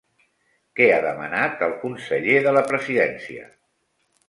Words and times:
Què 0.79 0.87
ha 0.93 0.97
demanat 1.03 1.61
el 1.67 1.77
conseller 1.85 2.41
de 2.49 2.55
la 2.59 2.65
Presidència? 2.73 3.49